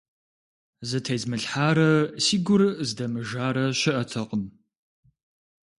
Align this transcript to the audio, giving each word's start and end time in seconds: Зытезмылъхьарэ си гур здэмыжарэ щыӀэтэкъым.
Зытезмылъхьарэ 0.89 1.89
си 2.23 2.37
гур 2.45 2.61
здэмыжарэ 2.87 3.65
щыӀэтэкъым. 3.79 4.43